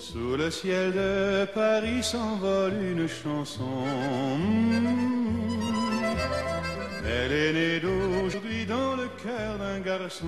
[0.00, 3.64] Sous le ciel de Paris s'envole une chanson.
[7.04, 7.80] Elle est née
[9.08, 10.26] le cœur d'un garçon.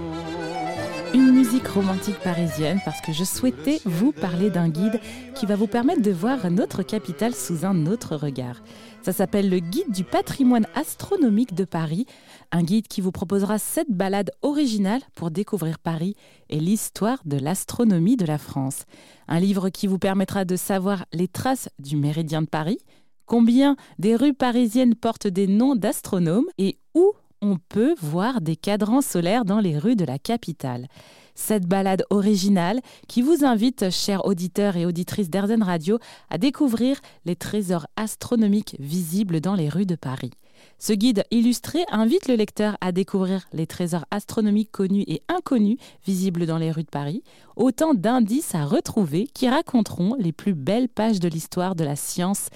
[1.15, 5.01] Une musique romantique parisienne parce que je souhaitais vous parler d'un guide
[5.35, 8.63] qui va vous permettre de voir notre capitale sous un autre regard.
[9.03, 12.07] Ça s'appelle le Guide du patrimoine astronomique de Paris,
[12.53, 16.15] un guide qui vous proposera sept balades originales pour découvrir Paris
[16.49, 18.85] et l'histoire de l'astronomie de la France.
[19.27, 22.79] Un livre qui vous permettra de savoir les traces du méridien de Paris,
[23.27, 27.13] combien des rues parisiennes portent des noms d'astronomes et où
[27.43, 30.89] on peut voir des cadrans solaires dans les rues de la capitale.
[31.35, 35.99] Cette balade originale qui vous invite, chers auditeurs et auditrices d'Airzen Radio,
[36.29, 40.33] à découvrir les trésors astronomiques visibles dans les rues de Paris.
[40.79, 46.45] Ce guide illustré invite le lecteur à découvrir les trésors astronomiques connus et inconnus visibles
[46.45, 47.23] dans les rues de Paris,
[47.57, 52.49] autant d'indices à retrouver qui raconteront les plus belles pages de l'histoire de la science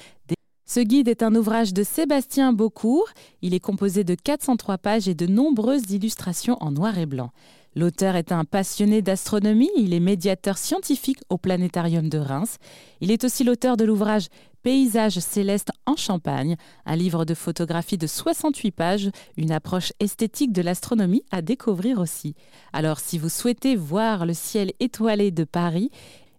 [0.67, 3.09] ce guide est un ouvrage de Sébastien Beaucourt.
[3.43, 7.31] Il est composé de 403 pages et de nombreuses illustrations en noir et blanc.
[7.77, 12.59] L'auteur est un passionné d'astronomie, il est médiateur scientifique au planétarium de Reims.
[13.01, 14.29] Il est aussi l'auteur de l'ouvrage
[14.63, 16.57] Paysages célestes en Champagne,
[16.87, 22.35] un livre de photographie de 68 pages, une approche esthétique de l'astronomie à découvrir aussi.
[22.73, 25.91] Alors si vous souhaitez voir le ciel étoilé de Paris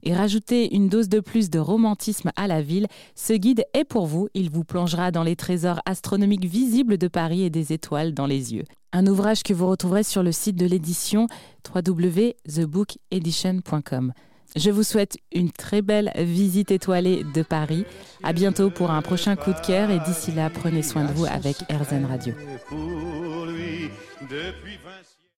[0.06, 4.06] et rajouter une dose de plus de romantisme à la ville, ce guide est pour
[4.06, 4.30] vous.
[4.34, 8.54] Il vous plongera dans les trésors astronomiques visibles de Paris et des étoiles dans les
[8.54, 8.64] yeux.
[8.94, 11.28] Un ouvrage que vous retrouverez sur le site de l'édition
[11.74, 14.14] www.thebookedition.com.
[14.56, 17.84] Je vous souhaite une très belle visite étoilée de Paris.
[18.24, 21.26] À bientôt pour un prochain coup de cœur et d'ici là, prenez soin de vous
[21.26, 22.34] avec RZN Radio.